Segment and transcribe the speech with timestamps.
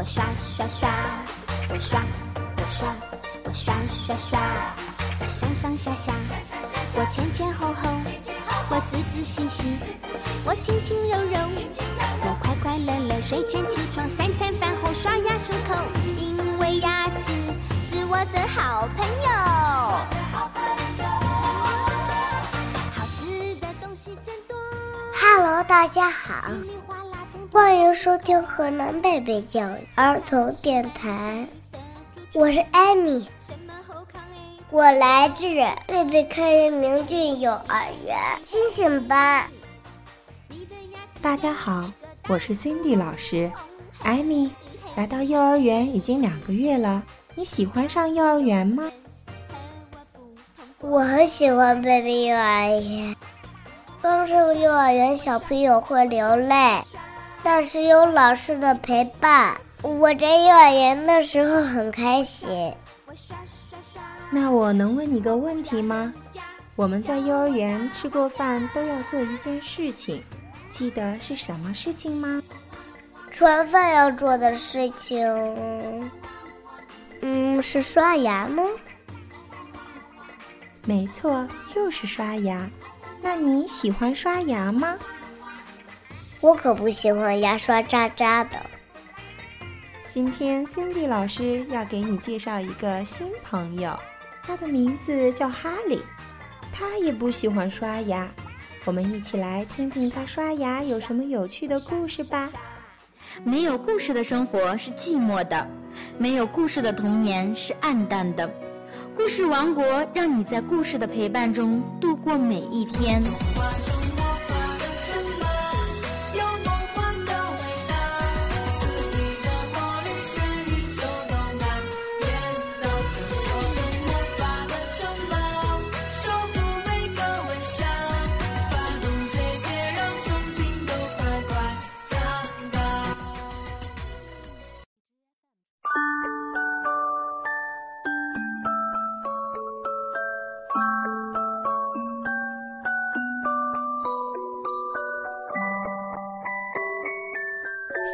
[0.00, 0.88] 我刷刷刷，
[1.68, 2.00] 我刷
[2.56, 2.88] 我刷，
[3.44, 4.40] 我刷刷刷，
[5.20, 6.14] 我上上下下，
[6.94, 7.90] 我前前后后，
[8.70, 9.76] 我仔仔细细，
[10.46, 11.38] 我轻轻柔柔，
[12.24, 13.20] 我快快乐乐。
[13.20, 15.76] 睡前起床，三餐饭后刷牙漱口，
[16.16, 17.30] 因为牙齿
[17.82, 19.28] 是我的好朋友。
[22.96, 24.56] 好吃的东西真多。
[25.12, 26.48] Hello，大家好，
[27.52, 31.48] 欢迎收听河南贝贝教育儿童电台，
[32.32, 33.28] 我是艾米，
[34.70, 35.46] 我来自
[35.88, 39.50] 贝贝开元明郡幼儿园星星班。
[41.20, 41.90] 大家好，
[42.28, 43.50] 我是 Cindy 老师。
[44.04, 44.52] 艾米
[44.94, 47.02] 来到幼儿园已经两个月了，
[47.34, 48.88] 你喜欢上幼儿园吗？
[50.78, 53.16] 我很喜欢贝贝幼儿园。
[54.00, 56.80] 刚上幼儿园，小朋友会流泪，
[57.42, 62.72] 但是有老师的陪伴，我在幼儿园的时候很开心。
[64.30, 66.12] 那我能问你个问题吗？
[66.76, 70.22] 我们在幼儿园吃过饭都要做一件事情，
[70.70, 72.42] 记得是什么事情吗？
[73.30, 75.26] 吃完饭要做的事情，
[77.22, 78.62] 嗯，是刷牙吗？
[80.84, 82.68] 没错，就是刷牙。
[83.20, 84.96] 那你喜欢刷牙吗？
[86.40, 88.58] 我可不喜欢牙刷渣渣的。
[90.08, 93.94] 今天 Cindy 老师要给你介绍一个新朋友，
[94.42, 96.00] 他的名字叫哈利，
[96.72, 98.26] 他也不喜欢刷牙。
[98.86, 102.48] 我们一起来听听他刷牙有什么有趣的故事吧。
[103.44, 105.68] 没有故事的生活是寂寞的，
[106.16, 108.50] 没有故事的童年是暗淡的。
[109.14, 113.22] 故事王国让你在故事的陪伴中度过每一天。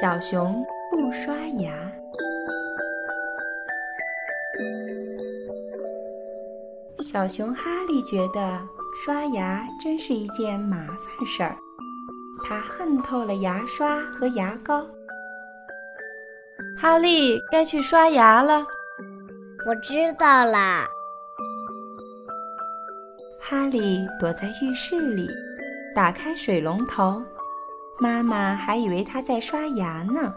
[0.00, 0.60] 小熊
[0.90, 1.72] 不刷牙。
[7.00, 8.60] 小熊哈利觉得
[9.04, 11.56] 刷牙真是一件麻烦事儿，
[12.42, 14.84] 他恨透了牙刷和牙膏。
[16.76, 18.66] 哈利，该去刷牙了。
[19.64, 20.88] 我知道啦。
[23.38, 25.28] 哈利躲在浴室里，
[25.94, 27.22] 打开水龙头。
[27.98, 30.34] 妈妈还以为他在刷牙呢。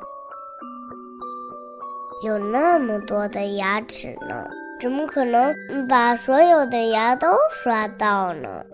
[2.23, 5.53] 有那么多的牙齿呢，怎么可能
[5.87, 8.65] 把所有的牙都刷到呢？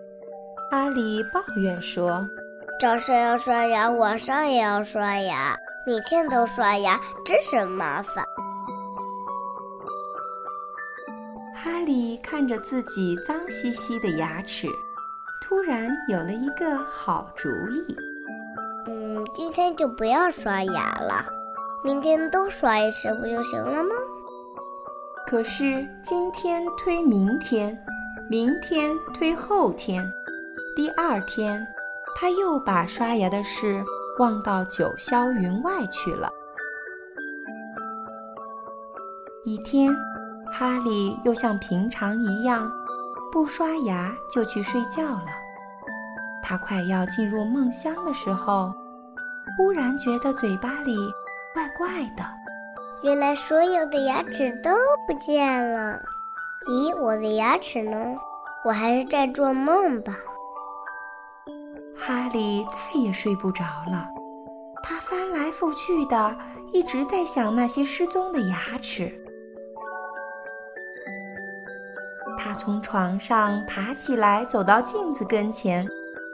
[0.72, 2.26] 哈利抱怨说
[2.80, 5.56] ：“早上要刷牙，晚上也要刷牙，
[5.86, 8.26] 每天都刷牙，真是麻烦。”
[11.56, 14.68] 哈利看着自己脏兮兮的牙齿，
[15.42, 17.96] 突然有了一个好主意。
[19.34, 21.26] 今天就不要刷牙了，
[21.84, 23.90] 明天都刷一次不就行了吗？
[25.28, 27.78] 可是今天推明天，
[28.30, 30.12] 明天推后天，
[30.76, 31.66] 第二天，
[32.16, 33.84] 他又把刷牙的事
[34.20, 36.30] 忘到九霄云外去了。
[39.44, 39.96] 一天，
[40.52, 42.72] 哈利又像平常一样，
[43.32, 45.28] 不刷牙就去睡觉了。
[46.44, 48.74] 他快要进入梦乡的时候，
[49.58, 50.96] 忽然觉得嘴巴里
[51.54, 52.24] 怪怪的。
[53.04, 54.72] 原来所有的牙齿都
[55.08, 56.00] 不见了。
[56.68, 57.98] 咦，我的牙齿呢？
[58.64, 60.14] 我还是在做梦吧。
[61.98, 64.08] 哈利再也睡不着了，
[64.82, 66.38] 他翻来覆去的，
[66.72, 69.14] 一直在想那些失踪的牙齿。
[72.38, 75.86] 他从床上爬起来，走到镜子跟前。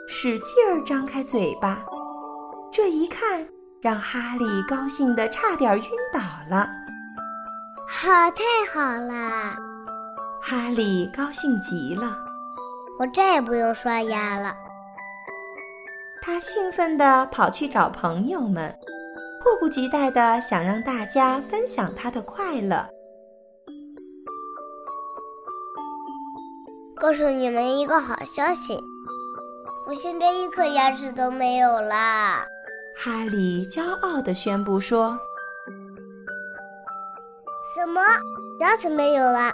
[0.08, 1.86] 使劲儿张开嘴巴，
[2.72, 3.46] 这一看
[3.82, 5.84] 让哈利高兴的差点晕
[6.14, 6.20] 倒
[6.50, 6.70] 了。
[7.88, 9.56] 好，太好了！
[10.42, 12.18] 哈利高兴极了，
[13.00, 14.56] 我再也不用刷牙了。
[16.22, 18.74] 他兴奋地跑去找朋友们，
[19.42, 22.88] 迫不及待地想让大家分享他的快乐。
[26.96, 28.80] 告诉你们一个好消息。
[29.88, 32.46] 我现在一颗牙齿都没有啦！
[33.02, 35.18] 哈利骄傲地宣布说
[37.74, 38.02] ：“什么？
[38.60, 39.50] 牙齿没有了？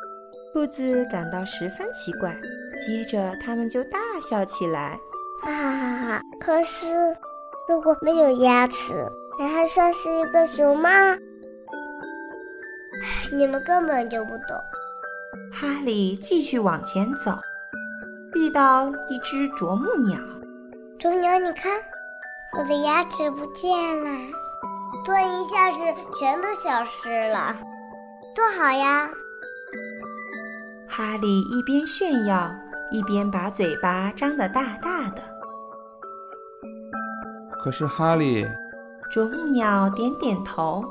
[0.51, 2.36] 兔子感到十分奇怪，
[2.83, 5.00] 接着他们就大笑起来，
[5.44, 6.21] 哈哈哈哈！
[6.39, 7.15] 可是，
[7.69, 8.75] 如果没有牙齿，
[9.38, 10.89] 那还算是一个熊吗？
[13.31, 14.57] 你们根本就不懂。
[15.53, 17.31] 哈利继续往前走，
[18.33, 20.18] 遇到一只啄木鸟。
[20.97, 21.80] 啄木鸟，你看，
[22.57, 23.69] 我的牙齿不见
[24.02, 24.10] 了，
[25.04, 25.80] 突然一下子
[26.18, 27.54] 全都消失了，
[28.34, 29.10] 多好呀！
[30.88, 32.50] 哈利一边炫耀，
[32.92, 35.22] 一边把嘴巴张得大大的。
[37.62, 38.48] 可是哈利，
[39.12, 40.81] 啄木鸟点点头。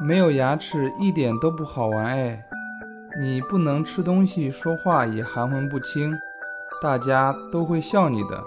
[0.00, 2.44] 没有牙齿一点都不好玩哎，
[3.20, 6.16] 你不能吃东西、说话也含混不清，
[6.80, 8.44] 大家都会笑你的。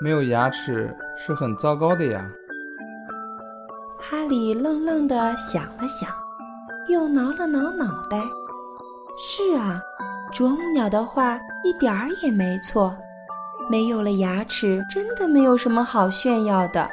[0.00, 0.92] 没有牙齿
[1.24, 2.28] 是很糟糕的呀。
[4.00, 6.10] 哈利愣愣的想了想，
[6.88, 8.18] 又挠了挠脑袋。
[9.16, 9.80] 是啊，
[10.32, 12.96] 啄木鸟的话一点儿也没错，
[13.70, 16.88] 没有了牙齿，真的没有什么好炫耀的。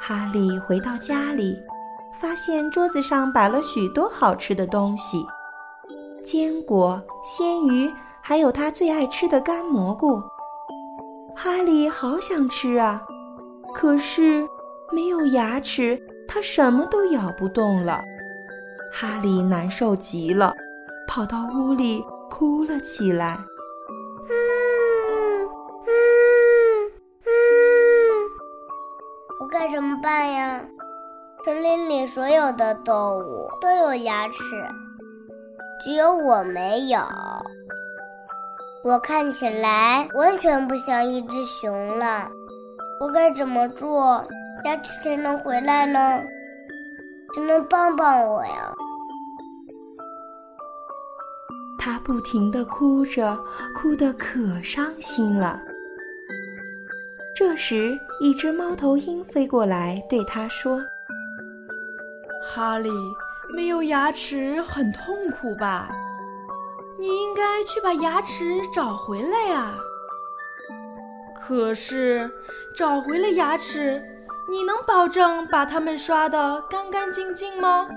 [0.00, 1.62] 哈利回到家里。
[2.14, 5.26] 发现桌子上摆了许多好吃的东西，
[6.22, 10.22] 坚果、鲜鱼，还有他最爱吃的干蘑菇。
[11.36, 13.02] 哈利好想吃啊，
[13.74, 14.46] 可是
[14.92, 18.00] 没有牙齿，他什么都咬不动了。
[18.92, 20.52] 哈利难受极了，
[21.08, 23.38] 跑到屋里哭了起来。
[24.28, 24.34] 嗯
[25.86, 25.90] 嗯
[27.24, 27.28] 嗯，
[29.40, 30.64] 我该怎么办呀？
[31.44, 34.34] 森林里所有的动物都有牙齿，
[35.82, 37.00] 只有我没有。
[38.84, 42.28] 我看起来完全不像一只熊了。
[43.00, 44.26] 我该怎么做，
[44.64, 46.20] 牙齿才能回来呢？
[47.34, 48.74] 谁能帮帮我呀？
[51.78, 53.38] 他不停的哭着，
[53.76, 55.60] 哭得可伤心了。
[57.36, 60.80] 这时，一只猫头鹰飞过来，对他说。
[62.52, 62.90] 哈利，
[63.54, 65.88] 没有牙齿很痛苦吧？
[67.02, 69.74] 你应该去把牙齿找回来呀。
[71.34, 72.30] 可是，
[72.76, 74.00] 找回了牙齿，
[74.48, 77.88] 你能保证把它们刷得干干净净吗？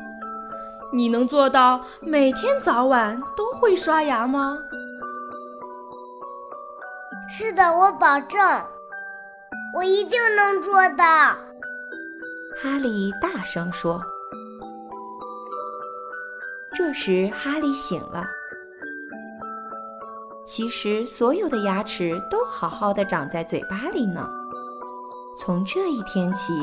[0.92, 4.58] 你能做到每天早晚都会刷牙吗？
[7.30, 8.40] 是的，我保证，
[9.76, 11.06] 我一定能做到。
[12.58, 14.02] 哈利大声说。
[16.76, 18.26] 这时，哈利醒了。
[20.56, 24.26] 其实，所有的牙齿都好好的长在嘴巴里呢。
[25.38, 26.54] 从这一天起，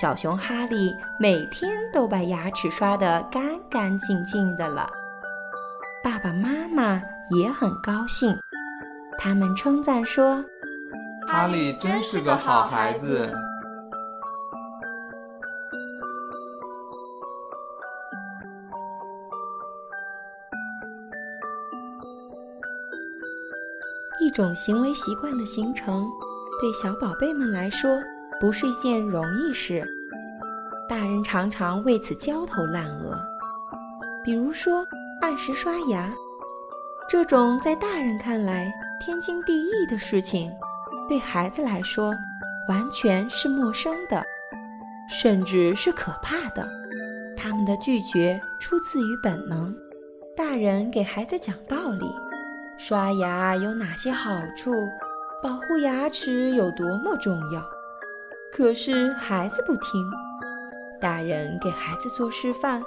[0.00, 4.90] 小熊哈利每天都把牙齿刷得干干净净的了。
[6.02, 7.00] 爸爸妈妈
[7.30, 8.36] 也很高兴，
[9.16, 10.44] 他们称赞说
[11.28, 13.32] ：“哈利真是个好孩子。”
[24.36, 26.06] 种行为习惯的形成，
[26.60, 27.98] 对小宝贝们来说
[28.38, 29.82] 不是一件容易事。
[30.86, 33.18] 大人常常为此焦头烂额。
[34.22, 34.86] 比如说，
[35.22, 36.14] 按时刷牙，
[37.08, 40.52] 这种在大人看来天经地义的事情，
[41.08, 42.14] 对孩子来说
[42.68, 44.22] 完全是陌生的，
[45.08, 46.68] 甚至是可怕的。
[47.38, 49.74] 他们的拒绝出自于本能。
[50.36, 52.04] 大人给孩子讲道理。
[52.78, 54.70] 刷牙有哪些好处？
[55.42, 57.62] 保护牙齿有多么重要？
[58.52, 60.10] 可是孩子不听，
[61.00, 62.82] 大人给孩子做示范，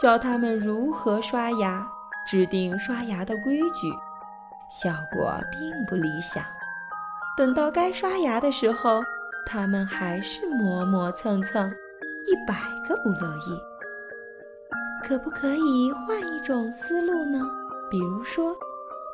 [0.00, 1.86] 教他们如何刷牙，
[2.26, 3.90] 制定刷牙的规矩，
[4.70, 6.42] 效果并不理想。
[7.36, 9.02] 等到该刷牙的时候，
[9.46, 11.70] 他们还是磨磨蹭蹭，
[12.26, 12.54] 一百
[12.88, 13.60] 个不乐意。
[15.02, 17.40] 可不可以换一种思路呢？
[17.90, 18.56] 比如说。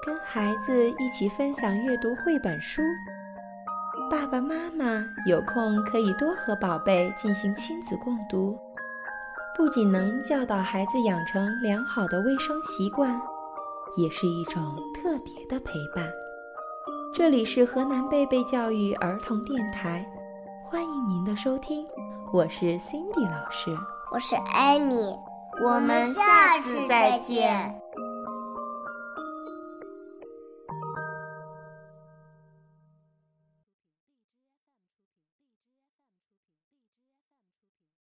[0.04, 2.82] 跟孩子一起分享阅读绘本书，
[4.11, 4.85] 爸爸妈妈
[5.26, 8.59] 有空可以多和宝贝进行亲子共读，
[9.56, 13.21] 不仅能教导孩子养成良好的卫生习惯，
[13.97, 16.11] 也是一种特别的陪伴。
[17.14, 20.04] 这里是河南贝贝教育儿童电台，
[20.68, 21.87] 欢迎您的收听，
[22.32, 23.71] 我是 Cindy 老师，
[24.11, 25.16] 我是艾米，
[25.62, 27.81] 我们下次再见。